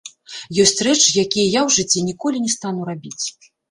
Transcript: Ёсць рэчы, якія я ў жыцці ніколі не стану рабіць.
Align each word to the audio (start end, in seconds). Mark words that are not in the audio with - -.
Ёсць 0.63 0.81
рэчы, 0.87 1.05
якія 1.25 1.53
я 1.59 1.61
ў 1.67 1.79
жыцці 1.79 2.07
ніколі 2.11 2.37
не 2.51 2.59
стану 2.59 2.93
рабіць. 2.93 3.25